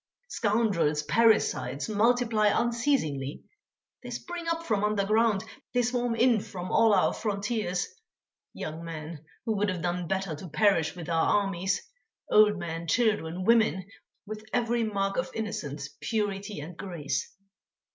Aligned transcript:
scoundrels, 0.29 1.03
parricides 1.03 1.87
multiply 1.87 2.47
unceasingly; 2.47 3.43
they 4.01 4.09
spring 4.09 4.47
up 4.47 4.63
from 4.63 4.83
underground, 4.83 5.43
they 5.75 5.83
swarm 5.83 6.15
in 6.15 6.39
from 6.39 6.71
all 6.71 6.91
our 6.91 7.13
frontiers, 7.13 7.85
young 8.51 8.83
men, 8.83 9.23
who 9.45 9.55
would 9.55 9.69
have 9.69 9.83
done 9.83 10.07
better 10.07 10.33
to 10.33 10.49
perish 10.49 10.95
with 10.95 11.07
our 11.07 11.43
armies, 11.43 11.79
old 12.31 12.57
men, 12.57 12.87
children, 12.87 13.43
women, 13.45 13.85
with 14.25 14.43
every 14.51 14.83
mark 14.83 15.17
of 15.17 15.29
innocence, 15.35 15.89
purity, 16.01 16.59
and 16.59 16.77
grace. 16.77 17.35